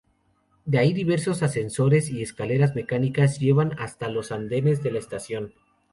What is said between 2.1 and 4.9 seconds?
escaleras mecánicas llevan hasta los andenes de